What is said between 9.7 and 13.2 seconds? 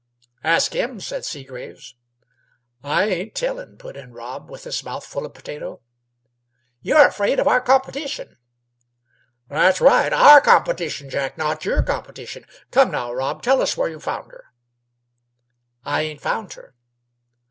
right; our competition, Jack; not your competition. Come, now,